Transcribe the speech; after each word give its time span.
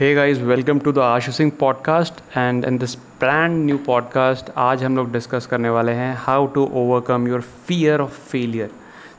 Hey 0.00 0.14
guys 0.14 0.38
welcome 0.38 0.78
to 0.78 0.92
the 0.92 0.98
Ashu 0.98 1.32
Singh 1.32 1.52
podcast 1.60 2.36
and 2.36 2.64
in 2.64 2.78
this 2.78 2.96
brand 2.96 3.64
new 3.64 3.78
podcast 3.78 4.50
आज 4.56 4.84
हम 4.84 4.96
लोग 4.96 5.12
discuss 5.12 5.46
करने 5.46 5.68
वाले 5.68 5.92
हैं 5.92 6.16
how 6.18 6.46
to 6.46 6.70
overcome 6.72 7.28
your 7.28 7.40
fear 7.40 8.00
of 8.00 8.10
failure 8.10 8.70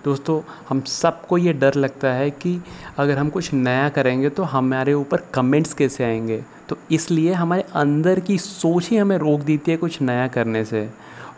दोस्तों, 0.05 0.41
हम 0.69 0.81
सबको 0.81 1.37
ये 1.37 1.53
डर 1.53 1.73
लगता 1.73 2.07
है 2.07 2.29
कि 2.29 2.61
अगर 2.97 3.17
हम 3.17 3.29
कुछ 3.29 3.53
नया 3.53 3.89
करेंगे 3.89 4.29
तो 4.29 4.43
हमारे 4.43 4.93
ऊपर 4.93 5.17
कमेंट्स 5.17 5.73
कैसे 5.73 6.03
आएँगे? 6.03 6.43
तो 6.69 6.77
इसलिए 6.91 7.33
हमारे 7.33 7.63
अंदर 7.73 8.19
की 8.19 8.37
सोच 8.37 8.89
ही 8.89 8.97
हमें 8.97 9.17
रोक 9.17 9.41
देती 9.41 9.71
है 9.71 9.77
कुछ 9.77 10.01
नया 10.01 10.27
करने 10.27 10.65
से। 10.65 10.89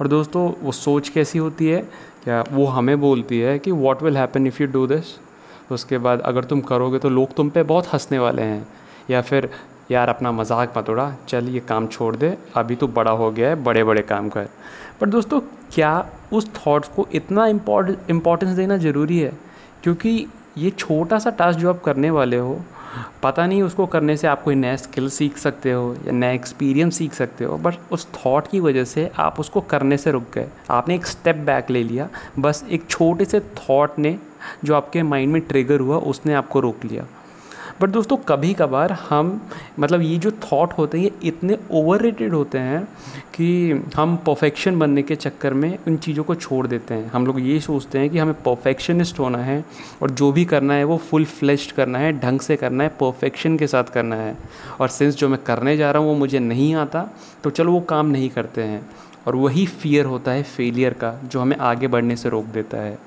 और 0.02 0.08
दोस्तों, 0.08 0.54
वो 0.62 0.72
सोच 0.72 1.10
कैसी 1.10 1.40
होती 1.40 1.68
है? 1.68 1.90
क्या 2.24 2.44
वो 2.52 2.66
हमें 2.66 3.02
बोलती 3.02 3.40
है 3.40 3.60
कि 3.60 3.72
what 3.72 4.04
will 4.04 4.18
happen 4.18 4.48
if 4.48 4.62
you 4.62 4.68
do 4.68 4.88
this 4.88 5.20
उसके 5.72 5.98
बाद 5.98 6.22
अगर 6.22 6.44
तुम 6.44 6.62
करोगे 6.62 7.00
तो 7.00 7.10
लोग 7.10 7.36
तुम 7.36 7.50
पे 7.50 7.64
बहुत 7.64 7.88
हंसने 7.88 8.20
वाले 8.20 8.42
हैं। 8.42 8.68
या 9.10 9.22
फिर, 9.22 9.50
यार, 9.92 10.10
अपना 10.10 10.32
मज़ाक 10.32 10.78
मत 10.78 10.90
उड़ा, 10.90 11.14
चल, 11.28 11.50
ये 11.50 11.60
काम 11.60 11.88
छोड़ 11.88 12.16
दे, 12.16 12.38
अभी 12.56 12.76
तो 12.76 12.88
बड़ा 12.88 13.12
हो 13.12 13.32
गया 13.32 13.50
है 13.50 13.64
बड़े 13.64 13.84
बड़े 13.84 14.02
काम 14.02 14.30
कर। 14.30 14.50
पर 15.02 15.10
दोस्तों, 15.10 15.40
क्या 15.74 16.10
उस 16.34 16.52
थॉट्स 16.56 16.88
को 16.88 17.08
इतना 17.14 17.48
इम्पोर्टेंस 17.48 18.56
देना 18.56 18.78
ज़रूरी 18.78 19.20
है? 19.20 19.32
क्योंकि 19.84 20.28
ये 20.58 20.70
छोटा 20.70 21.20
सा 21.20 21.30
टास्क 21.30 21.60
जो 21.60 21.70
आप 21.70 21.82
करने 21.82 22.10
वाले 22.10 22.38
हो, 22.38 22.60
पता 23.24 23.46
नहीं 23.48 23.62
उसको 23.64 23.86
करने 23.86 24.16
से 24.18 24.28
आप 24.28 24.42
कोई 24.44 24.56
नया 24.56 24.76
स्किल 24.76 25.10
सीख 25.10 25.38
सकते 25.38 25.72
हो 25.72 25.94
या 26.06 26.12
नया 26.12 26.32
एक्सपीरियंस 26.32 26.98
सीख 26.98 27.14
सकते 27.14 27.46
हो 27.46 27.58
बट 27.58 27.76
उस 27.92 28.08
थॉट 28.16 28.48
की 28.48 28.60
वजह 28.60 28.84
से 28.84 29.10
आप 29.18 29.40
उसको 29.40 29.62
करने 29.62 29.98
से 29.98 30.12
रुक 30.12 30.24
गए। 30.34 30.48
आपने 30.70 30.96
एक 30.96 31.06
स्टेप 31.06 31.36
बैक 31.36 31.70
ले 31.70 31.84
लिया, 31.84 32.08
बस 32.40 32.64
एक 32.70 32.88
छोटे 32.90 33.26
से 33.26 33.40
थॉट 33.40 34.00
ने, 34.00 34.18
जो 34.66 34.76
आपके 34.76 35.04
माइंड 35.04 35.34
में 35.34 35.42
ट्रिगर 35.42 35.80
हुआ, 35.80 35.98
उसने 35.98 36.34
आपको 36.34 36.60
रोक 36.60 36.86
लिया। 36.86 37.06
बट 37.82 37.90
दोस्तों, 37.90 38.16
कभी 38.28 38.54
कभार 38.54 38.92
हम 39.10 39.30
मतलब 39.80 40.02
ये 40.02 40.18
जो 40.18 40.32
थॉट 40.44 40.74
होते 40.74 40.98
हैं, 40.98 41.06
ये 41.06 41.12
इतने 41.24 41.58
ओवर 41.72 42.06
होते 42.30 42.58
हैं 42.58 42.84
कि 43.34 43.84
हम 43.96 44.16
परफेक्शन 44.18 44.80
बनने 44.80 45.04
के 45.04 45.16
चक्कर 45.16 45.54
में 45.54 45.78
उन 45.88 45.98
चीज़ों 45.98 46.24
को 46.24 46.36
छोड़ 46.36 46.66
देते 46.68 46.94
हैं। 46.94 47.10
हम 47.12 47.26
लोग 47.28 47.40
ये 47.42 47.60
सोचते 47.60 48.00
हैं 48.00 48.10
कि 48.10 48.18
हमें 48.18 48.34
परफेक्शनिस्ट 48.44 49.20
होना 49.20 49.38
है 49.38 49.64
और 50.02 50.12
जो 50.12 50.32
भी 50.32 50.46
करना 50.46 50.74
है 50.74 50.84
वो 50.84 50.98
फुल 51.00 51.26
फ्लेश्ड 51.28 51.72
करना 51.72 52.00
है, 52.00 52.12
ढंग 52.20 52.40
से 52.40 52.56
करना 52.56 52.84
है 52.84 52.90
परफेक्शन 53.00 53.58
के 53.58 53.68
साथ 53.68 53.84
करना 53.84 54.16
है। 54.16 54.38
और 54.82 54.88
सिंस 54.90 55.16
जो 55.16 55.30
मैं 55.30 55.44
करने 55.44 55.78
जा 55.78 55.92
रहा 55.92 56.02
हूँ 56.02 56.10
वो 56.10 56.16
मुझे 56.18 56.40
नहीं 56.40 56.74
आता 56.76 57.10
तो 57.44 57.50
चलो 57.50 57.72
वो 57.72 57.82
काम 57.90 58.08
नहीं 58.08 58.30
करते 58.30 58.64
हैं। 58.64 58.88
और 59.28 59.36
वही 59.36 59.66
फियर 59.66 60.06
होता 60.06 60.32
है 60.32 60.44
फेलियर 60.46 60.94
का, 60.94 61.20
जो 61.24 61.40
हमें 61.40 61.58
आगे 61.58 61.88
बढ़ने 61.88 62.16
से 62.16 62.30
रोक 62.30 62.46
देता 62.46 62.78
है। 62.78 62.98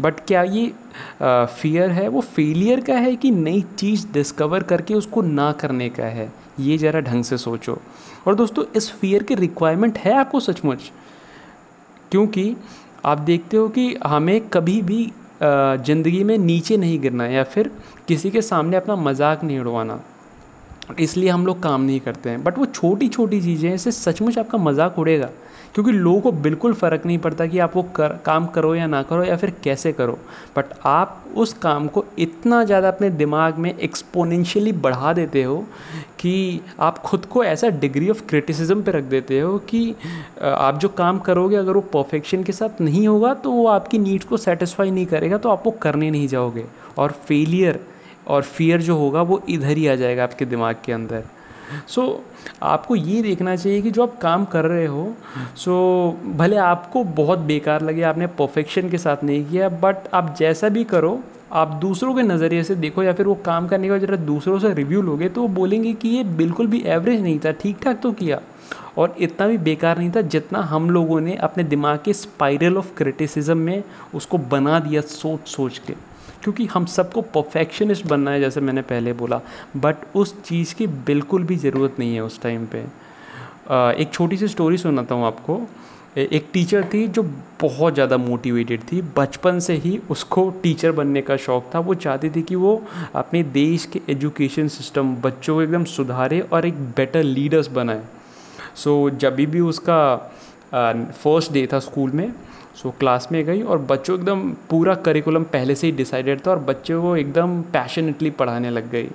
बट 0.00 0.20
क्या 0.26 0.42
ये 0.42 0.66
फियर 1.22 1.90
है? 1.90 2.06
वो 2.08 2.20
फेलियर 2.20 2.80
का 2.80 2.94
है 2.94 3.14
कि 3.16 3.30
नई 3.30 3.64
चीज़ 3.78 4.06
डिस्कवर 4.12 4.62
करके 4.62 4.94
उसको 4.94 5.22
ना 5.22 5.50
करने 5.52 5.88
का 5.90 6.04
है। 6.04 6.32
ये 6.60 6.78
ज़रा 6.78 7.00
ढंग 7.00 7.24
से 7.24 7.38
सोचो। 7.38 7.78
और 8.26 8.34
दोस्तों, 8.34 8.64
इस 8.76 8.90
फियर 8.90 9.22
की 9.22 9.34
रिक्वायरमेंट 9.34 9.98
है 9.98 10.14
आपको 10.14 10.40
सचमुच? 10.40 10.90
क्योंकि 12.10 12.54
आप 13.04 13.18
देखते 13.20 13.56
हो 13.56 13.68
कि 13.68 13.94
हमें 14.06 14.40
कभी 14.48 14.80
भी 14.82 15.04
ज़िंदगी 15.42 16.22
में 16.24 16.36
नीचे 16.38 16.76
नहीं 16.76 16.98
गिरना 17.00 17.26
या 17.26 17.42
फिर 17.44 17.70
किसी 18.08 18.30
के 18.30 18.42
सामने 18.42 18.76
अपना 18.76 18.96
मज़ाक 18.96 19.44
नहीं 19.44 19.58
उड़वाना। 19.58 20.00
इसलिए 21.00 21.28
हम 21.30 21.46
लोग 21.46 21.62
काम 21.62 21.82
नहीं 21.82 22.00
करते 22.00 22.30
हैं। 22.30 22.42
बट 22.44 22.58
वो 22.58 22.66
छोटी 22.66 23.08
छोटी 23.08 23.40
चीज़ें 23.42 23.68
हैं, 23.68 23.74
इससे 23.74 23.90
सचमुच 23.92 24.38
आपका 24.38 24.58
मज़ाक 24.58 24.98
उड़ेगा। 24.98 25.30
क्योंकि 25.74 25.92
लोगों 25.92 26.20
को 26.20 26.30
बिल्कुल 26.34 26.72
फ़र्क 26.74 27.04
नहीं 27.06 27.18
पड़ता 27.18 27.46
कि 27.46 27.58
आप 27.58 27.76
वो 27.76 27.82
कर, 27.96 28.08
काम 28.24 28.46
करो 28.46 28.74
या 28.74 28.86
ना 28.86 29.02
करो 29.02 29.24
या 29.24 29.36
फिर 29.36 29.52
कैसे 29.64 29.92
करो। 29.92 30.18
बट 30.56 30.72
आप 30.86 31.24
उस 31.36 31.52
काम 31.52 31.86
को 31.88 32.04
इतना 32.18 32.62
ज़्यादा 32.64 32.88
अपने 32.88 33.08
दिमाग 33.10 33.58
में 33.58 33.74
एक्सपोनेंशियली 33.74 34.72
बढ़ा 34.72 35.12
देते 35.12 35.42
हो 35.42 35.56
कि 36.20 36.60
आप 36.80 36.98
खुद 36.98 37.24
को 37.26 37.44
ऐसा 37.44 37.68
डिग्री 37.68 38.10
ऑफ़ 38.10 38.22
क्रिटिसिज्म 38.28 38.82
पे 38.82 38.90
रख 38.90 39.04
देते 39.04 39.38
हो 39.40 39.56
कि 39.68 39.94
आप 40.42 40.78
जो 40.78 40.88
काम 40.88 41.18
करोगे 41.20 41.56
अगर 41.56 41.72
वो 41.72 41.80
परफेक्शन 41.92 42.42
के 42.42 42.52
साथ 42.52 42.80
नहीं 42.80 43.06
होगा 43.08 43.32
तो 43.34 43.50
वो 43.50 43.66
आपकी 43.68 43.98
नीड्स 43.98 44.26
को 44.26 44.36
सेटिस्फाई 44.36 44.90
नहीं 44.90 45.06
करेगा 45.06 45.38
तो 45.38 45.48
आप 45.48 45.62
वो 45.66 45.70
करने 45.82 46.10
नहीं 46.10 46.28
जाओगे। 46.28 46.64
और 46.98 47.12
फेलियर 47.26 47.80
और 48.26 48.42
फियर 48.42 48.82
जो 48.82 48.96
होगा 48.96 49.22
वो 49.22 49.42
इधर 49.48 49.76
ही 49.76 49.86
आ 49.86 49.94
जाएगा 49.94 50.22
आपके 50.24 50.44
दिमाग 50.44 50.76
के 50.84 50.92
अंदर। 50.92 51.22
सो 51.88 52.02
so, 52.02 52.56
आपको 52.62 52.96
ये 52.96 53.22
देखना 53.22 53.56
चाहिए 53.56 53.82
कि 53.82 53.90
जो 53.90 54.02
आप 54.02 54.18
काम 54.20 54.44
कर 54.44 54.64
रहे 54.64 54.86
हो 54.86 55.12
सो 55.56 56.16
so, 56.22 56.36
भले 56.36 56.56
आपको 56.56 57.04
बहुत 57.04 57.38
बेकार 57.38 57.82
लगे 57.82 58.02
आपने 58.02 58.26
परफेक्शन 58.26 58.88
के 58.90 58.98
साथ 58.98 59.24
नहीं 59.24 59.44
किया 59.44 59.68
बट 59.68 60.08
आप 60.14 60.34
जैसा 60.38 60.68
भी 60.68 60.84
करो 60.84 61.20
आप 61.52 61.68
दूसरों 61.68 62.14
के 62.14 62.22
नज़रिए 62.22 62.62
से 62.62 62.74
देखो 62.74 63.02
या 63.02 63.12
फिर 63.12 63.26
वो 63.26 63.34
काम 63.34 63.68
करने 63.68 63.86
के 63.86 63.90
बाद 63.90 64.00
जरा 64.00 64.16
दूसरों 64.16 64.58
से 64.58 64.72
रिव्यू 64.74 65.02
लोगे 65.02 65.28
तो 65.28 65.42
वो 65.42 65.48
बोलेंगे 65.48 65.92
कि 65.92 66.08
ये 66.08 66.24
बिल्कुल 66.24 66.66
भी 66.66 66.82
एवरेज 66.86 67.22
नहीं 67.22 67.38
था 67.38 67.52
ठीक 67.52 67.82
ठाक 67.82 68.00
तो 68.00 68.12
किया। 68.12 68.40
और 68.98 69.14
इतना 69.18 69.46
भी 69.46 69.58
बेकार 69.58 69.98
नहीं 69.98 70.10
था 70.10 70.20
जितना 70.20 70.58
हम 70.60 70.90
लोगों 70.90 71.20
ने 71.20 71.34
अपने 71.36 71.64
दिमाग 71.64 71.98
के 72.04 72.12
स्पाइरल 72.12 72.76
ऑफ़ 72.76 72.94
क्रिटिसिज्म 72.96 73.56
में 73.58 73.82
उसको 74.14 74.38
बना 74.38 74.78
दिया 74.80 75.00
सोच 75.00 75.48
सोच 75.48 75.78
के। 75.78 75.94
क्योंकि 76.42 76.66
हम 76.66 76.84
सबको 76.86 77.22
परफेक्शनिस्ट 77.34 78.06
बनना 78.06 78.30
है 78.30 78.40
जैसे 78.40 78.60
मैंने 78.60 78.82
पहले 78.82 79.12
बोला। 79.12 79.40
बट 79.76 79.96
उस 80.16 80.34
चीज़ 80.42 80.74
की 80.74 80.86
बिल्कुल 81.06 81.44
भी 81.44 81.56
ज़रूरत 81.58 81.96
नहीं 81.98 82.14
है 82.14 82.24
उस 82.24 82.40
टाइम 82.42 82.66
पे। 82.66 82.84
एक 84.02 84.10
छोटी 84.12 84.36
सी 84.36 84.48
स्टोरी 84.48 84.78
सुनाता 84.78 85.14
हूँ 85.14 85.26
आपको। 85.26 85.60
एक 86.18 86.48
टीचर 86.52 86.84
थी 86.84 87.06
जो 87.08 87.22
बहुत 87.60 87.94
ज़्यादा 87.94 88.16
मोटिवेटेड 88.16 88.80
थी। 88.82 89.00
बचपन 89.16 89.58
से 89.60 89.74
ही 89.74 90.00
उसको 90.10 90.48
टीचर 90.62 90.92
बनने 90.92 91.22
का 91.22 91.36
शौक़ 91.36 91.64
था। 91.74 91.78
वो 91.78 91.94
चाहती 91.96 92.30
थी 92.30 92.42
कि 92.42 92.54
वो 92.56 92.82
अपने 93.14 93.42
देश 93.42 93.86
के 93.86 94.00
एजुकेशन 94.12 94.68
सिस्टम 94.68 95.14
बच्चों 95.22 95.54
को 95.54 95.62
एकदम 95.62 95.84
सुधारे 95.84 96.40
और 96.42 96.66
एक 96.66 96.82
बेटर 96.96 97.22
लीडर्स 97.22 97.68
बनाए। 97.70 98.02
सो 98.76 99.08
so, 99.10 99.16
जब 99.16 99.34
भी 99.36 99.60
उसका 99.60 100.16
फ़र्स्ट 100.74 101.52
डे 101.52 101.66
था 101.72 101.78
स्कूल 101.78 102.10
में 102.10 102.32
सो 102.74 102.88
so, 102.88 102.98
क्लास 102.98 103.28
में 103.32 103.44
गई 103.44 103.62
और 103.62 103.78
बच्चों 103.78 104.18
एकदम 104.18 104.50
पूरा 104.70 104.94
करिकुलम 105.04 105.44
पहले 105.44 105.74
से 105.74 105.86
ही 105.86 105.92
डिसाइडेड 105.92 106.40
था 106.46 106.50
और 106.50 106.58
बच्चों 106.58 107.02
को 107.02 107.16
एकदम 107.16 107.60
पैशनेटली 107.72 108.30
पढ़ाने 108.30 108.70
लग 108.70 108.90
गई 108.90 109.08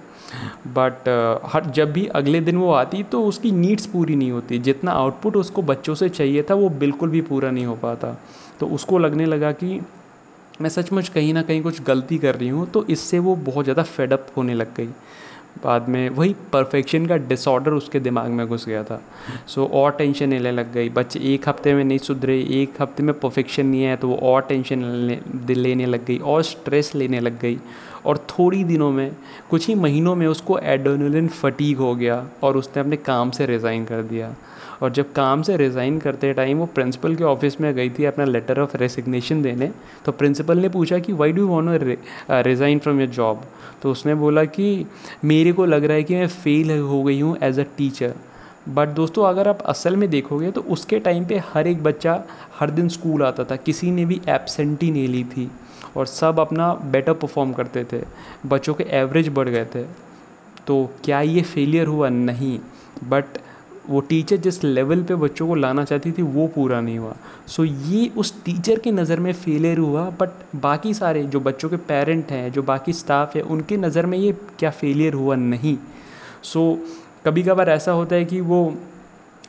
बट 0.68 1.08
uh, 1.08 1.50
हर 1.54 1.66
जब 1.66 1.92
भी 1.94 2.06
अगले 2.16 2.42
दिन 2.42 2.58
वो 2.58 2.72
आती 2.72 3.04
तो 3.04 3.24
उसकी 3.24 3.52
नीड्स 3.52 3.86
पूरी 3.86 4.16
नहीं 4.16 4.32
होती। 4.32 4.60
जितना 4.60 4.92
आउटपुट 4.92 5.36
उसको 5.36 5.62
बच्चों 5.62 5.96
से 5.96 6.10
चाहिए 6.10 6.44
था 6.44 6.54
वो 6.54 6.70
बिल्कुल 6.80 7.10
भी 7.10 7.22
पूरा 7.22 7.52
नहीं 7.52 7.66
हो 7.66 7.76
पाता। 7.76 8.18
तो 8.60 8.68
उसको 8.68 8.98
लगने 8.98 9.26
लगा 9.26 9.52
कि 9.52 9.80
मैं 10.62 10.70
सचमुच 10.70 11.10
कहीं 11.10 11.34
ना 11.34 11.42
कहीं 11.42 11.62
कुछ 11.64 11.82
गलती 11.84 12.18
कर 12.18 12.36
रही 12.36 12.50
हूँ 12.50 12.66
तो 12.72 12.86
इससे 12.86 13.20
वो 13.20 13.36
बहुत 13.36 13.66
ज़्यादा 13.66 13.84
फेडअप 13.84 14.28
होने 14.38 14.54
लग 14.54 14.74
गई। 14.76 14.90
बाद 15.64 15.88
में 15.90 16.10
वही 16.10 16.36
परफेक्शन 16.54 17.06
का 17.06 17.16
डिसऑर्डर 17.18 17.72
उसके 17.72 18.00
दिमाग 18.00 18.30
में 18.30 18.46
घुस 18.48 18.66
गया 18.66 18.84
था। 18.84 19.02
सो 19.48 19.64
so, 19.64 19.72
और 19.72 19.92
टेंशन 19.92 20.30
लेने 20.30 20.52
लग 20.52 20.72
गई। 20.74 20.90
बच्चे 20.90 21.20
एक 21.34 21.48
हफ़्ते 21.50 21.74
में 21.74 21.84
नहीं 21.84 21.98
सुधरे 22.00 22.40
एक 22.62 22.82
हफ़्ते 22.82 23.04
में 23.04 23.14
परफेक्शन 23.20 23.66
नहीं 23.66 23.86
आया 23.86 23.96
तो 23.96 24.08
वो 24.08 24.16
और 24.24 24.42
टेंशन 24.42 24.84
लेने 25.50 25.86
लग 25.86 26.06
गई 26.06 26.18
और 26.18 26.44
स्ट्रेस 26.44 26.92
लेने 26.96 27.20
लग 27.20 27.40
गई। 27.40 27.60
और 28.08 28.18
थोड़ी 28.30 28.64
दिनों 28.64 28.92
में, 28.92 29.12
कुछ 29.50 29.68
ही 29.68 29.76
महीनों 29.76 30.16
में 30.16 30.28
उसको 30.28 30.58
एडोनलिन 30.60 31.28
फटीक 31.30 31.78
हो 31.78 31.94
गया 31.96 32.26
और 32.44 32.58
उसने 32.58 32.82
अपने 32.82 32.98
काम 32.98 33.32
से 33.32 33.46
रिज़ाइन 33.46 33.86
कर 33.86 34.02
दिया। 34.04 34.36
और 34.82 34.92
जब 34.92 35.12
काम 35.14 35.42
से 35.42 35.56
रिज़ाइन 35.58 35.98
करते 36.00 36.34
टाइम 36.34 36.58
वो 36.58 36.66
प्रिंसिपल 36.66 37.16
के 37.16 37.24
ऑफ़िस 37.24 37.60
में 37.62 37.74
गई 37.76 37.90
थी 37.90 38.06
अपना 38.06 38.26
लेटर 38.26 38.60
ऑफ़ 38.60 38.76
रेसिग्नेशन 38.78 39.42
देने 39.42 39.72
तो 40.06 40.12
प्रिंसिपल 40.14 40.58
ने 40.58 40.70
पूछा 40.70 41.00
कि 41.00 41.14
why 41.14 41.32
do 41.32 41.48
want 41.48 41.98
resign 42.30 42.80
from 42.80 43.00
your 43.00 43.10
job 43.10 43.44
तो 43.82 43.92
उसने 43.92 44.16
बोला 44.16 44.44
कि, 44.46 44.86
मेरे 45.26 45.52
को 45.52 45.66
लग 45.66 45.84
रहा 45.84 45.98
है 45.98 46.04
कि 46.04 46.16
मैं 46.16 46.28
फ़ेल 46.28 46.78
हो 46.80 47.04
गई 47.04 47.20
हूँ 47.20 47.38
एज 47.44 47.60
अ 47.60 47.64
टीचर 47.78 48.14
बट 48.70 48.90
दोस्तों, 48.90 49.24
अगर 49.26 49.48
आप 49.48 49.62
असल 49.66 49.96
में 49.96 50.10
देखोगे 50.10 50.52
तो 50.52 50.62
उसके 50.70 51.00
टाइम 51.00 51.26
पे 51.26 51.42
हर 51.46 51.68
एक 51.68 51.84
बच्चा 51.84 52.24
हर 52.60 52.70
दिन 52.72 52.90
स्कूल 52.90 53.24
आता 53.24 53.44
था। 53.44 53.56
किसी 53.58 53.92
ने 53.92 54.06
भी 54.06 54.20
एबसेंटी 54.30 54.92
नहीं 54.92 55.08
ली 55.08 55.24
थी। 55.26 55.50
और 55.98 56.06
सब 56.06 56.40
अपना 56.40 56.74
बेटर 56.86 57.14
परफॉर्म 57.14 57.54
करते 57.54 57.84
थे। 57.84 58.02
बच्चों 58.46 58.74
के 58.74 58.84
एवरेज 58.84 59.30
बढ़ 59.30 59.50
गए 59.50 59.66
थे। 59.66 59.84
तो 60.68 60.90
क्या 61.04 61.22
ये 61.22 61.42
फेलियर 61.42 61.88
हुआ? 61.88 62.10
नहीं। 62.10 62.60
बट 63.04 63.38
वो 63.90 64.00
टीचर 64.00 64.38
जिस 64.38 64.64
लेवल 64.64 65.04
पे 65.04 65.16
बच्चों 65.16 65.48
को 65.48 65.56
लाना 65.56 65.84
चाहती 65.84 66.12
थी 66.12 66.22
वो 66.22 66.48
पूरा 66.48 66.82
नहीं 66.82 66.98
हुआ। 66.98 67.16
सो 67.48 67.66
so, 67.66 67.74
ये 67.86 68.12
उस 68.18 68.44
टीचर 68.44 68.80
की 68.80 68.92
नज़र 68.92 69.20
में 69.20 69.32
फेलियर 69.34 69.78
हुआ 69.78 70.04
बट 70.10 70.30
बाकी 70.56 70.94
सारे 70.94 71.24
जो 71.24 71.40
बच्चों 71.40 71.70
के 71.70 71.78
पेरेंट 71.78 72.32
हैं 72.32 72.52
जो 72.52 72.64
बाकी 72.64 72.94
स्टाफ 72.94 73.36
है 73.36 73.42
उनकी 73.42 73.78
नज़र 73.78 74.06
में 74.06 74.18
ये 74.18 74.32
क्या 74.60 74.70
फेलियर 74.70 75.14
हुआ? 75.14 75.36
नहीं। 75.36 75.78
सो 76.44 76.72
so, 76.74 77.26
कभी 77.26 77.44
कभार 77.44 77.70
ऐसा 77.70 77.92
होता 77.92 78.16
है 78.16 78.26
कि 78.26 78.42
वो 78.42 78.78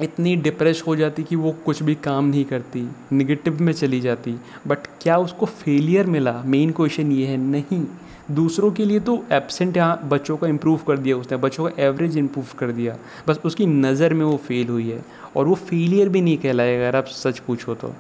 इतनी 0.01 0.35
डिप्रेस 0.37 0.83
हो 0.87 0.95
जाती 0.97 1.23
कि 1.25 1.37
वो 1.37 1.53
कुछ 1.65 1.83
भी 1.83 1.95
काम 1.95 2.25
नहीं 2.25 2.45
करती 2.45 2.89
निगेटिव 3.13 3.63
में 3.63 3.73
चली 3.73 4.01
जाती। 4.01 4.35
बट 4.67 4.87
क्या 5.03 5.17
उसको 5.19 5.47
फेलियर 5.47 6.07
मिला? 6.07 6.43
मेन 6.45 6.71
क्वेश्चन 6.71 7.13
ये 7.13 7.27
है, 7.27 7.37
नहीं। 7.37 7.85
दूसरों 8.31 8.71
के 8.71 8.85
लिए 8.85 9.01
तो 9.01 9.23
एबसेंट 9.33 9.77
यहाँ 9.77 10.09
बच्चों 10.09 10.37
को 10.37 10.47
इम्प्रूव 10.47 10.81
कर 10.87 10.99
दिया 10.99 11.17
उसने, 11.17 11.37
बच्चों 11.37 11.69
का 11.69 11.83
एवरेज 11.83 12.17
इम्प्रूव 12.19 12.47
कर 12.59 12.73
दिया। 12.73 12.97
बस 13.29 13.41
उसकी 13.45 13.67
नज़र 13.67 14.15
में 14.15 14.25
वो 14.25 14.37
फेल 14.39 14.69
हुई 14.69 14.91
है। 14.91 15.05
और 15.37 15.47
वो 15.47 15.55
फेलियर 15.55 16.09
भी 16.09 16.21
नहीं 16.21 16.37
कहलाएगा, 16.39 16.89
अगर 16.89 16.97
आप 16.97 17.07
सच 17.07 17.39
पूछो 17.39 17.75
तो। 17.75 17.95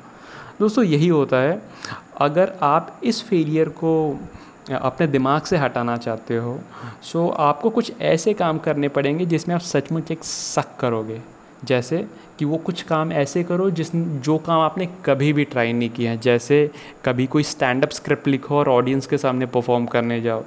दोस्तों, 0.60 0.84
यही 0.84 1.08
होता 1.08 1.36
है। 1.36 1.62
अगर 2.20 2.52
आप 2.62 3.00
इस 3.04 3.22
फेलियर 3.22 3.68
को 3.68 4.18
अपने 4.72 5.06
दिमाग 5.06 5.42
से 5.42 5.56
हटाना 5.56 5.96
चाहते 5.96 6.36
हो 6.36 6.58
सो 7.02 7.28
आपको 7.28 7.70
कुछ 7.70 7.92
ऐसे 8.00 8.32
काम 8.34 8.58
करने 8.58 8.88
पड़ेंगे 8.88 9.26
जिसमें 9.26 9.54
आप 9.54 9.60
सचमुच 9.60 10.10
एक 10.10 10.24
शक 10.24 10.76
करोगे। 10.80 11.20
जैसे 11.64 12.06
कि 12.38 12.44
वो 12.44 12.56
कुछ 12.56 12.82
काम 12.82 13.12
ऐसे 13.12 13.44
करो 13.44 13.70
जिस, 13.70 13.96
जो 13.96 14.38
काम 14.38 14.60
आपने 14.60 14.88
कभी 15.04 15.32
भी 15.32 15.44
ट्राई 15.44 15.72
नहीं 15.72 15.90
किया 15.90 16.10
है। 16.10 16.18
जैसे 16.18 16.70
कभी 17.04 17.26
कोई 17.26 17.42
स्टैंड 17.42 17.82
अप 17.82 17.90
स्क्रिप्ट 17.90 18.28
लिखो 18.28 18.56
और 18.56 18.68
ऑडियंस 18.68 19.06
के 19.06 19.18
सामने 19.18 19.46
परफॉर्म 19.46 19.86
करने 19.86 20.20
जाओ। 20.20 20.44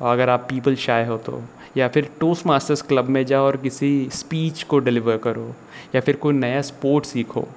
अगर 0.00 0.28
आप 0.28 0.40
पीपल 0.40 0.74
शाय 0.74 1.06
हो 1.06 1.16
तो। 1.16 1.42
या 1.76 1.88
फिर 1.88 2.08
टोस्ट 2.20 2.46
मास्टर्स 2.46 2.82
क्लब 2.82 3.04
में 3.04 3.26
जाओ 3.26 3.46
और 3.46 3.56
किसी 3.56 4.08
स्पीच 4.12 4.62
को 4.62 4.78
डिलीवर 4.78 5.16
करो। 5.16 5.54
या 5.94 6.00
फिर 6.00 6.16
कोई 6.16 6.34
नया 6.34 6.62
स्पोर्ट 6.62 7.04
सीखो। 7.04 7.48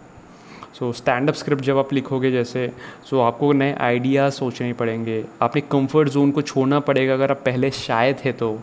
सो 0.79 0.93
स्टैंड 0.93 1.29
अप 1.29 1.35
स्क्रिप्ट 1.35 1.63
जब 1.63 1.77
आप 1.77 1.93
लिखोगे 1.93 2.31
जैसे 2.31 2.71
सो 3.09 3.17
so 3.17 3.23
आपको 3.23 3.53
नए 3.53 3.73
आइडियाज़ 3.73 4.33
सोचने 4.33 4.73
पड़ेंगे। 4.73 5.25
अपने 5.41 5.61
कंफर्ट 5.61 6.09
जोन 6.09 6.31
को 6.31 6.41
छोड़ना 6.41 6.79
पड़ेगा 6.79 7.13
अगर 7.13 7.31
आप 7.31 7.41
पहले 7.45 7.71
शायद 7.71 8.17
थे 8.25 8.31
तो। 8.31 8.59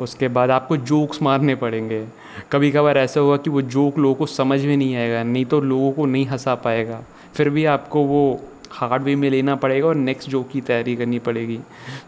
उसके 0.00 0.28
बाद 0.28 0.50
आपको 0.50 0.76
जोक्स 0.76 1.22
मारने 1.22 1.54
पड़ेंगे। 1.54 2.06
कभी 2.52 2.70
कभार 2.70 2.98
ऐसा 2.98 3.20
होगा 3.20 3.36
कि 3.36 3.50
वो 3.50 3.62
जोक 3.62 3.98
लोगों 3.98 4.14
को 4.14 4.26
समझ 4.26 4.64
में 4.64 4.76
नहीं 4.76 4.96
आएगा, 4.96 5.22
नहीं 5.22 5.44
तो 5.44 5.60
लोगों 5.60 5.92
को 5.92 6.06
नहीं 6.06 6.26
हंसा 6.26 6.54
पाएगा। 6.54 7.02
फिर 7.34 7.50
भी 7.50 7.64
आपको 7.64 8.02
वो 8.02 8.40
हार्ड 8.72 9.02
वे 9.02 9.14
में 9.16 9.28
लेना 9.30 9.54
पड़ेगा 9.54 9.86
और 9.88 9.94
नेक्स्ट 9.94 10.30
जोक 10.30 10.48
की 10.48 10.60
तैयारी 10.60 10.96
करनी 10.96 11.18
पड़ेगी। 11.18 11.58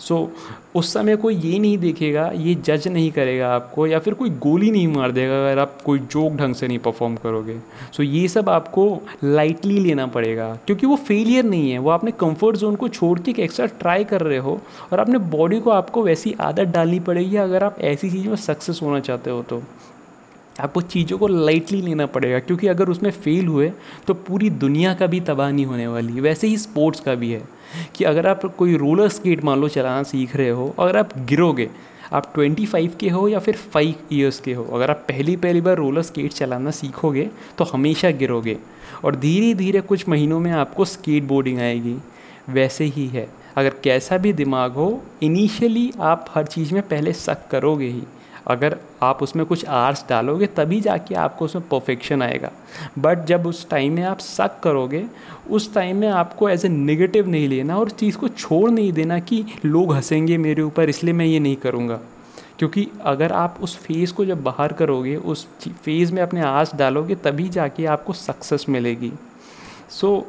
सो 0.01 0.15
so, 0.17 0.77
उस 0.77 0.93
समय 0.93 1.17
कोई 1.17 1.35
ये 1.35 1.59
नहीं 1.59 1.79
देखेगा 1.79 2.31
ये 2.37 2.55
जज 2.55 2.89
नहीं 2.89 3.11
करेगा 3.11 3.49
आपको 3.55 3.87
या 3.87 3.99
फिर 3.99 4.15
कोई 4.15 4.31
गोली 4.31 4.71
नहीं 4.71 4.89
मार 4.89 5.13
देगा 5.13 5.39
अगर 5.41 5.59
आप 5.59 5.81
कोई 5.83 5.99
जोक 5.99 6.33
ढंग 6.33 6.55
से 6.55 6.69
नहीं 6.69 6.79
परफॉर्म 6.79 7.17
करोगे। 7.17 7.59
सो 7.93 8.03
so, 8.03 8.09
ये 8.09 8.29
सब 8.29 8.49
आपको 8.49 9.01
लाइटली 9.25 9.79
लेना 9.79 10.07
पड़ेगा 10.07 10.53
क्योंकि 10.67 10.87
वो 10.87 10.97
फेलियर 10.97 11.45
नहीं 11.45 11.71
है। 11.71 11.79
वो 11.79 11.91
आपने 11.91 12.11
कंफर्ट 12.11 12.57
जोन 12.57 12.77
को 12.77 12.89
छोड़ 12.89 13.19
के 13.19 13.31
एक 13.31 13.39
एक्स्ट्रा 13.39 13.67
ट्राई 13.81 14.05
कर 14.05 14.21
रहे 14.21 14.39
हो 14.39 14.61
और 14.93 14.99
अपने 14.99 15.19
बॉडी 15.19 15.61
को 15.61 15.71
आपको 15.71 16.03
वैसी 16.03 16.35
आदत 16.41 16.69
डालनी 16.69 17.01
पड़ेगी 17.01 17.37
अगर 17.37 17.65
आप 17.65 17.81
ऐसी 17.81 18.11
चीज़ 18.11 18.29
में 18.29 18.37
सक्सेस 18.37 18.81
होना 18.83 19.01
चाहते 19.01 19.31
हो 19.31 19.43
तो। 19.43 19.63
आपको 20.61 20.81
चीज़ों 20.83 21.19
को 21.19 21.27
लाइटली 21.27 21.81
लेना 21.83 22.07
पड़ेगा, 22.07 22.39
क्योंकि 22.39 22.67
अगर 22.67 22.89
उसमें 22.89 23.11
फेल 23.11 23.47
हुए 23.47 23.71
तो 24.07 24.15
पूरी 24.17 24.51
दुनिया 24.53 24.95
का 24.95 25.07
भी 25.07 25.21
तबाह 25.21 25.51
नहीं 25.51 25.67
होने 25.67 25.87
वाली 25.87 26.21
वैसे 26.21 26.47
ही 26.47 26.57
स्पोर्ट्स 26.59 27.01
का 27.01 27.15
भी 27.15 27.31
है 27.31 27.43
कि 27.97 28.05
अगर 28.05 28.27
आप 28.27 28.45
कोई 28.59 28.77
रोलर 28.77 29.09
स्केट 29.09 29.45
मान 29.45 29.61
लो 29.61 29.69
चलाना 29.69 30.03
सीख 30.05 30.37
रहे 30.37 30.51
हो, 30.51 30.75
अगर 30.79 30.97
आप 30.97 31.17
गिरोगे, 31.19 31.69
आप 32.13 32.33
25 32.35 32.97
के 33.01 33.09
हो 33.09 33.29
या 33.29 33.39
फिर 33.39 33.57
5 33.75 34.13
इयर्स 34.13 34.41
के 34.41 34.53
हो, 34.53 34.65
अगर 34.65 34.91
आप 34.91 35.05
पहली 35.09 35.37
पहली 35.37 35.61
बार 35.61 35.77
रोलर 35.77 36.03
स्केट 36.03 36.33
चलाना 36.33 36.71
सीखोगे 36.73 37.29
तो 37.59 37.65
हमेशा 37.65 38.11
गिरोगे। 38.13 38.57
और 39.05 39.17
धीरे 39.17 39.55
धीरे 39.55 39.81
कुछ 39.81 40.09
महीनों 40.09 40.39
में 40.41 40.51
आपको 40.53 40.85
स्केट 40.85 41.25
बोर्डिंग 41.25 41.59
आएगी। 41.61 41.97
वैसे 42.49 42.85
ही 42.87 43.07
है। 43.07 43.29
अगर 43.57 43.75
कैसा 43.85 44.17
भी 44.19 44.33
दिमाग 44.33 44.73
हो 44.73 45.03
इनिशियली 45.23 45.91
आप 46.01 46.27
हर 46.35 46.47
चीज़ 46.47 46.73
में 46.75 46.83
पहले 46.83 47.13
शक 47.13 47.49
करोगे 47.51 47.87
ही। 47.87 48.03
अगर 48.49 48.77
आप 49.03 49.23
उसमें 49.23 49.47
कुछ 49.47 49.65
आर्ट्स 49.67 50.05
डालोगे, 50.09 50.47
तभी 50.47 50.81
जाके 50.81 51.15
आपको 51.15 51.45
उसमें 51.45 51.69
परफेक्शन 51.69 52.23
आएगा। 52.23 52.51
बट 52.99 53.25
जब 53.25 53.47
उस 53.47 53.71
टाइम 53.71 53.93
में 53.93 54.03
आप 54.03 54.19
शक 54.19 54.61
करोगे, 54.63 55.05
उस 55.51 55.75
टाइम 55.75 55.97
में 55.97 56.09
आपको 56.09 56.49
एज 56.49 56.65
ए 56.65 56.69
नेगेटिव 56.69 57.29
नहीं 57.29 57.49
लेना 57.49 57.79
और 57.79 57.91
चीज़ 57.91 58.17
को 58.17 58.29
छोड़ 58.29 58.71
नहीं 58.71 58.93
देना 58.93 59.19
कि 59.19 59.45
लोग 59.65 59.95
हंसेंगे 59.95 60.39
मेरे 60.39 60.63
ऊपर, 60.63 60.89
इसलिए 60.89 61.15
मैं 61.15 61.27
ये 61.27 61.41
नहीं 61.41 61.57
करूँगा। 61.57 62.01
क्योंकि 62.59 62.89
अगर 63.03 63.33
आप 63.33 63.59
उस 63.61 63.79
फ़ेज़ 63.79 64.13
को 64.13 64.25
जब 64.25 64.43
बाहर 64.43 64.73
करोगे, 64.73 65.17
उस 65.17 65.49
फ़ेज़ 65.69 66.13
में 66.13 66.23
अपने 66.23 66.41
आस 66.41 66.75
डालोगे, 66.75 67.15
तभी 67.15 67.49
जाके 67.49 67.87
आपको 67.87 68.13
सक्सेस 68.13 68.67
मिलेगी। 68.69 69.13
सो 69.91 70.27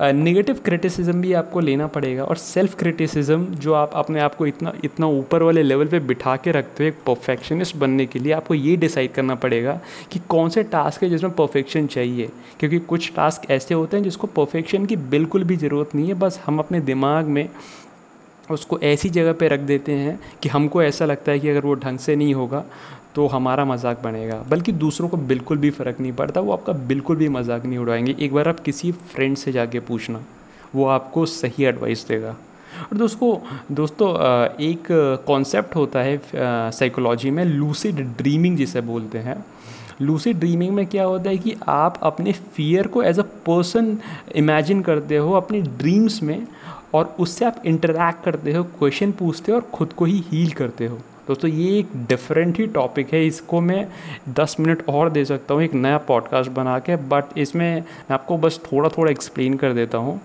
नेगेटिव 0.00 0.58
क्रिटिसिज्म 0.64 1.20
भी 1.20 1.32
आपको 1.32 1.60
लेना 1.60 1.86
पड़ेगा 1.86 2.24
और 2.24 2.36
सेल्फ 2.36 2.74
क्रिटिसिज्म 2.78 3.46
जो 3.56 3.72
आप 3.74 3.92
अपने 3.94 4.20
आप 4.20 4.34
को 4.34 4.46
इतना 4.46 4.72
इतना 4.84 5.06
ऊपर 5.06 5.42
वाले 5.42 5.62
लेवल 5.62 5.88
पे 5.88 6.00
बिठा 6.00 6.36
के 6.36 6.52
रखते 6.52 6.84
हो 6.84 6.88
एक 6.88 6.98
परफेक्शनिस्ट 7.06 7.76
बनने 7.76 8.06
के 8.06 8.18
लिए, 8.18 8.32
आपको 8.32 8.54
ये 8.54 8.76
डिसाइड 8.76 9.12
करना 9.12 9.34
पड़ेगा 9.34 9.80
कि 10.12 10.20
कौन 10.28 10.48
से 10.48 10.62
टास्क 10.64 11.02
है 11.02 11.10
जिसमें 11.10 11.32
परफेक्शन 11.32 11.86
चाहिए। 11.86 12.28
क्योंकि 12.60 12.78
कुछ 12.78 13.12
टास्क 13.16 13.50
ऐसे 13.50 13.74
होते 13.74 13.96
हैं 13.96 14.04
जिसको 14.04 14.26
परफेक्शन 14.26 14.86
की 14.86 14.96
बिल्कुल 14.96 15.44
भी 15.44 15.56
ज़रूरत 15.56 15.94
नहीं 15.94 16.08
है, 16.08 16.14
बस 16.14 16.40
हम 16.46 16.58
अपने 16.58 16.80
दिमाग 16.82 17.26
में 17.26 17.48
उसको 18.50 18.78
ऐसी 18.80 19.08
जगह 19.10 19.32
पे 19.32 19.48
रख 19.48 19.60
देते 19.60 19.92
हैं 19.92 20.18
कि 20.42 20.48
हमको 20.48 20.82
ऐसा 20.82 21.04
लगता 21.04 21.32
है 21.32 21.38
कि 21.38 21.48
अगर 21.48 21.60
वो 21.60 21.74
ढंग 21.74 21.98
से 21.98 22.14
नहीं 22.16 22.34
होगा 22.34 22.64
तो 23.14 23.26
हमारा 23.26 23.64
मज़ाक 23.64 24.02
बनेगा। 24.02 24.42
बल्कि 24.48 24.72
दूसरों 24.74 25.08
को 25.08 25.16
बिल्कुल 25.16 25.58
भी 25.58 25.70
फ़र्क 25.70 26.00
नहीं 26.00 26.12
पड़ता, 26.12 26.40
वो 26.40 26.52
आपका 26.52 26.72
बिल्कुल 26.72 27.16
भी 27.16 27.28
मज़ाक 27.28 27.64
नहीं 27.66 27.78
उड़ाएँगे। 27.78 28.16
एक 28.18 28.32
बार 28.34 28.48
आप 28.48 28.60
किसी 28.60 28.92
फ्रेंड 28.92 29.36
से 29.36 29.52
जाके 29.52 29.80
पूछना, 29.82 30.20
वो 30.74 30.86
आपको 30.86 31.26
सही 31.26 31.64
एडवाइस 31.64 32.06
देगा। 32.08 32.36
और 32.82 32.96
दोस्तों 32.98 33.36
दोस्तों 33.74 34.08
एक 34.62 34.86
कॉन्सेप्ट 35.26 35.76
होता 35.76 36.00
है 36.00 36.20
साइकोलॉजी 36.72 37.30
में 37.30 37.44
लूसिड 37.44 38.00
ड्रीमिंग 38.18 38.56
जिसे 38.56 38.80
बोलते 38.82 39.18
हैं। 39.18 39.44
लूसिड 40.00 40.38
ड्रीमिंग 40.38 40.74
में 40.74 40.86
क्या 40.86 41.04
होता 41.04 41.30
है 41.30 41.38
कि 41.38 41.54
आप 41.68 41.98
अपने 42.02 42.32
फियर 42.32 42.86
को 42.86 43.02
एज 43.02 43.18
अ 43.18 43.22
पर्सन 43.46 43.96
इमेजिन 44.36 44.82
करते 44.82 45.16
हो, 45.16 45.32
अपनी 45.32 45.60
ड्रीम्स 45.62 46.22
में, 46.22 46.46
और 46.94 47.14
उससे 47.20 47.44
आप 47.44 47.62
इंटरेक्ट 47.66 48.24
करते 48.24 48.52
हो 48.52 48.62
क्वेश्चन 48.78 49.12
पूछते 49.12 49.52
हो 49.52 49.58
और 49.58 49.64
ख़ुद 49.74 49.92
को 49.92 50.04
ही 50.04 50.22
हील 50.28 50.50
करते 50.52 50.86
हो। 50.86 50.98
दोस्तों, 51.28 51.50
ये 51.50 51.78
एक 51.78 51.88
डिफरेंट 52.08 52.58
ही 52.58 52.66
टॉपिक 52.66 53.12
है। 53.12 53.26
इसको 53.26 53.60
मैं 53.60 53.86
दस 54.28 54.56
मिनट 54.60 54.82
और 54.88 55.10
दे 55.10 55.24
सकता 55.24 55.54
हूँ 55.54 55.62
एक 55.62 55.74
नया 55.74 55.98
पॉडकास्ट 56.08 56.50
बना 56.50 56.78
के 56.78 56.96
बट 57.08 57.38
इसमें 57.38 57.74
मैं 57.74 58.14
आपको 58.14 58.36
बस 58.38 58.60
थोड़ा 58.64 58.88
थोड़ा 58.88 59.10
एक्सप्लेन 59.10 59.56
कर 59.56 59.72
देता 59.72 59.98
हूँ 59.98 60.20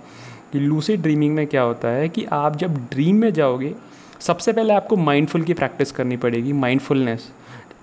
कि 0.54 0.60
लूसी 0.60 0.98
ड्रीमिंग 0.98 1.36
में 1.36 1.46
क्या 1.48 1.62
होता 1.62 1.88
है 1.88 2.08
कि 2.10 2.26
आप 2.32 2.56
जब 2.58 2.78
ड्रीम 2.92 3.16
में 3.16 3.32
जाओगे, 3.34 3.74
सबसे 4.20 4.54
पहले 4.54 4.74
आपको 4.74 4.96
माइंडफुल 4.96 5.44
की 5.44 5.54
प्रैक्टिस 5.54 5.92
करनी 5.92 6.18
पड़ेगी 6.18 6.54
माइंडफुलनेस 6.54 7.30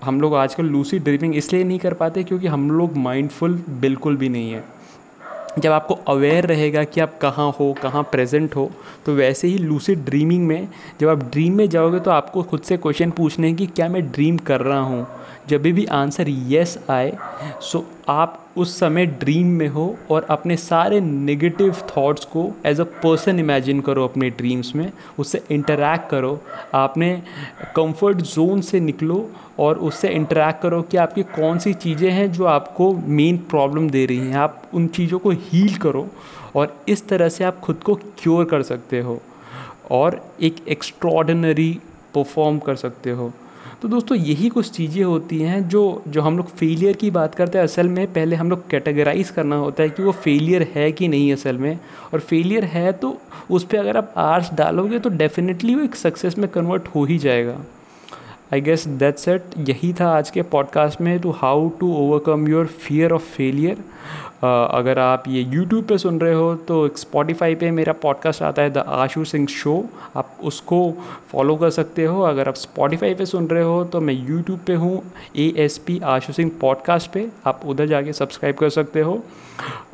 हम 0.03 0.21
लोग 0.21 0.35
आजकल 0.35 0.65
लूसी 0.65 0.99
ड्रीमिंग 0.99 1.35
इसलिए 1.35 1.63
नहीं 1.63 1.79
कर 1.79 1.93
पाते 1.93 2.23
क्योंकि 2.23 2.47
हम 2.47 2.69
लोग 2.71 2.95
माइंडफुल 2.97 3.63
बिल्कुल 3.81 4.17
भी 4.17 4.29
नहीं 4.29 4.51
है। 4.51 4.63
जब 5.59 5.71
आपको 5.71 5.93
अवेयर 5.93 6.45
रहेगा 6.45 6.83
कि 6.83 7.01
आप 7.01 7.19
कहाँ 7.21 7.51
हो, 7.51 7.75
कहाँ 7.83 8.03
प्रेजेंट 8.03 8.55
हो 8.55 8.71
तो 9.05 9.13
वैसे 9.13 9.47
ही 9.47 9.57
लूसिड 9.57 10.05
ड्रीमिंग 10.05 10.47
में 10.47 10.67
जब 11.01 11.07
आप 11.07 11.23
ड्रीम 11.23 11.53
में 11.57 11.69
जाओगे 11.69 11.99
तो 11.99 12.11
आपको 12.11 12.43
खुद 12.43 12.61
से 12.61 12.77
क्वेश्चन 12.77 13.11
पूछने 13.11 13.47
हैं 13.47 13.55
कि 13.55 13.67
क्या 13.67 13.89
मैं 13.89 14.11
ड्रीम 14.11 14.37
कर 14.37 14.61
रहा 14.61 14.79
हूँ? 14.79 15.07
जब 15.49 15.61
भी 15.63 15.85
आंसर 15.85 16.29
येस 16.29 16.77
आए 16.89 17.11
सो 17.61 17.85
आप 18.09 18.37
उस 18.57 18.77
समय 18.79 19.05
ड्रीम 19.05 19.47
में 19.57 19.67
हो 19.67 19.95
और 20.11 20.25
अपने 20.29 20.55
सारे 20.57 20.99
नेगेटिव 21.01 21.75
थॉट्स 21.89 22.25
को 22.25 22.51
एज 22.65 22.79
अ 22.81 22.83
पर्सन 23.03 23.39
इमेजिन 23.39 23.81
करो 23.81 24.03
अपने 24.03 24.29
ड्रीम्स 24.29 24.75
में, 24.75 24.91
उससे 25.19 25.41
इंटरेक्ट 25.51 26.09
करो। 26.09 26.39
आपने 26.75 27.11
कंफर्ट 27.75 28.17
जोन 28.17 28.61
से 28.61 28.79
निकलो 28.79 29.29
और 29.59 29.77
उससे 29.79 30.09
इंटरेक्ट 30.09 30.61
करो 30.61 30.81
कि 30.81 30.97
आपकी 30.97 31.23
कौन 31.35 31.59
सी 31.59 31.73
चीज़ें 31.75 32.09
हैं 32.11 32.31
जो 32.31 32.45
आपको 32.45 32.93
मेन 32.93 33.37
प्रॉब्लम 33.49 33.89
दे 33.89 34.05
रही 34.05 34.17
हैं। 34.17 34.35
आप 34.37 34.61
उन 34.73 34.87
चीज़ों 34.89 35.19
को 35.19 35.31
हील 35.31 35.75
करो 35.77 36.07
और 36.55 36.75
इस 36.89 37.07
तरह 37.07 37.29
से 37.29 37.43
आप 37.43 37.59
खुद 37.59 37.83
को 37.83 37.95
क्योर 38.19 38.45
कर 38.45 38.63
सकते 38.63 38.99
हो 38.99 39.21
और 39.91 40.21
एक 40.41 40.55
एक्स्ट्रॉडनरी 40.67 41.71
परफॉर्म 42.15 42.59
कर 42.59 42.75
सकते 42.75 43.11
हो। 43.11 43.31
तो 43.81 43.87
दोस्तों, 43.87 44.17
यही 44.17 44.49
कुछ 44.49 44.69
चीज़ें 44.71 45.03
होती 45.03 45.39
हैं 45.39 45.67
जो 45.69 45.81
जो 46.07 46.21
हम 46.21 46.37
लोग 46.37 46.49
फेलियर 46.55 46.95
की 46.95 47.09
बात 47.11 47.35
करते 47.35 47.57
हैं। 47.57 47.65
असल 47.65 47.87
में 47.89 48.05
पहले 48.13 48.35
हम 48.35 48.49
लोग 48.49 48.69
कैटेगराइज 48.69 49.29
करना 49.29 49.55
होता 49.55 49.83
है 49.83 49.89
कि 49.89 50.03
वो 50.03 50.11
फेलियर 50.13 50.67
है 50.75 50.91
कि 50.91 51.07
नहीं 51.07 51.31
असल 51.33 51.57
में। 51.57 51.79
और 52.13 52.19
फेलियर 52.19 52.65
है 52.65 52.91
तो 52.93 53.17
उस 53.51 53.63
पर 53.63 53.77
अगर 53.77 53.97
आप 53.97 54.13
आर्ट्स 54.17 54.53
डालोगे 54.53 54.99
तो 54.99 55.09
डेफिनेटली 55.11 55.75
वो 55.75 55.83
एक 55.83 55.95
सक्सेस 55.95 56.37
में 56.37 56.47
कन्वर्ट 56.49 56.87
हो 56.95 57.05
ही 57.05 57.17
जाएगा। 57.17 57.57
आई 58.53 58.61
गेस 58.61 58.87
दैट्स 58.87 59.27
एट 59.27 59.43
यही 59.57 59.93
था 59.93 60.07
आज 60.09 60.29
के 60.29 60.41
पॉडकास्ट 60.41 61.01
में 61.01 61.19
to 61.19 61.31
how 61.31 61.69
to 61.69 61.93
overcome 61.95 62.47
your 62.47 62.65
fear 62.65 63.11
of 63.11 63.21
failure 63.21 63.77
अगर 64.43 64.99
आप 64.99 65.23
ये 65.27 65.41
यूट्यूब 65.41 65.83
पे 65.85 65.97
सुन 65.97 66.19
रहे 66.19 66.33
हो 66.33 66.53
तो 66.67 66.87
स्पॉटिफाई 66.97 67.55
पे 67.55 67.71
मेरा 67.71 67.93
पॉडकास्ट 67.93 68.41
आता 68.41 68.61
है 68.61 68.69
द 68.69 68.77
आशु 68.77 69.23
सिंह 69.25 69.47
शो 69.47 69.83
आप 70.15 70.37
उसको 70.43 70.79
फॉलो 71.31 71.55
कर 71.55 71.69
सकते 71.69 72.05
हो। 72.05 72.21
अगर 72.21 72.47
आप 72.47 72.55
स्पॉटिफाई 72.55 73.13
पे 73.13 73.25
सुन 73.25 73.47
रहे 73.47 73.63
हो 73.63 73.83
तो 73.83 74.01
मैं 74.01 74.13
यूट्यूब 74.13 74.59
पे 74.67 74.73
हूँ 74.73 75.01
A 75.37 75.53
S 75.57 75.77
P 75.77 75.99
Ashu 76.03 76.33
Singh 76.33 76.51
podcast 76.61 77.11
पे. 77.11 77.27
आप 77.45 77.61
उधर 77.65 77.85
जाके 77.85 78.13
सब्सक्राइब 78.13 78.55
कर 78.55 78.69
सकते 78.69 79.01
हो। 79.01 79.21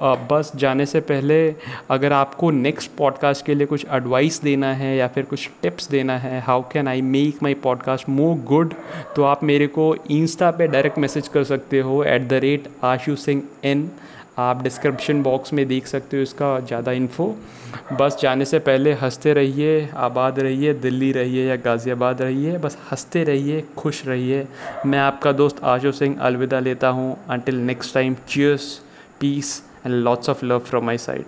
बस 0.01 0.51
जाने 0.55 0.85
से 0.85 0.99
पहले 1.01 1.55
अगर 1.91 2.13
आपको 2.13 2.51
नेक्स्ट 2.51 2.91
पॉडकास्ट 2.97 3.45
के 3.45 3.55
लिए 3.55 3.67
कुछ 3.67 3.85
एडवाइस 3.91 4.41
देना 4.41 4.73
है 4.73 4.95
या 4.97 5.07
फिर 5.07 5.23
कुछ 5.23 5.49
टिप्स 5.61 5.89
देना 5.89 6.17
है 6.17 6.39
how 6.41 6.61
can 6.71 6.87
I 6.87 7.01
make 7.01 7.43
my 7.43 7.53
podcast 7.53 8.09
more 8.09 8.35
good 8.47 8.73
तो 9.15 9.23
आप 9.23 9.43
मेरे 9.43 9.67
को 9.67 9.95
इंस्टा 10.11 10.51
पे 10.51 10.67
डायरेक्ट 10.67 10.97
मैसेज 10.97 11.27
कर 11.27 11.43
सकते 11.43 11.79
हो 11.79 12.03
at 12.03 12.27
the 12.27 12.33
rate 12.43 12.67
Ashu 12.83 13.15
Singh 13.15 13.43
and 13.63 13.89
आप 14.39 14.61
डिस्क्रिप्शन 14.63 15.21
बॉक्स 15.23 15.53
में 15.53 15.67
देख 15.67 15.87
सकते 15.87 16.17
हो 16.17 16.23
इसका 16.23 16.59
ज़्यादा 16.59 16.91
इन्फो 16.91 17.25
बस 17.93 18.17
जाने 18.21 18.45
से 18.45 18.59
पहले 18.59 18.91
हँसते 18.93 19.33
रहिए, 19.33 19.89
आबाद 19.95 20.39
रहिए, 20.39 20.73
दिल्ली 20.73 21.11
रहिए 21.11 21.47
या 21.47 21.55
गाज़ियाबाद 21.55 22.21
रहिए, 22.21 22.57
बस 22.57 22.77
हँसते 22.91 23.23
रहिए, 23.23 23.63
खुश 23.77 24.05
रहिए। 24.07 24.45
मैं 24.85 24.99
आपका 24.99 25.31
दोस्त 25.31 25.63
आशो 25.63 25.91
सिंह 25.91 26.17
अलविदा 26.19 26.59
लेता 26.59 26.89
हूँ। 26.89 27.17
Until 27.29 27.55
next 27.61 27.93
time 27.93 28.15
cheers 28.27 28.71
peace 29.19 29.61
and 29.85 29.95
lots 29.95 30.29
of 30.29 30.45
love 30.45 30.59
from 30.59 30.85
my 30.85 30.97
side 30.97 31.25